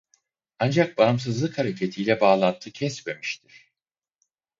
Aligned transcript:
Ancak 0.59 0.97
bağımsızlık 0.97 1.57
hareketiyle 1.57 2.21
bağlantı 2.21 2.71
kesmemiştir. 2.71 3.71